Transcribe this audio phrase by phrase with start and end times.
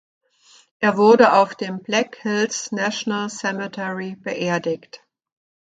[0.79, 5.01] Er wurde auf dem Black Hills National Cemetery beerdigt.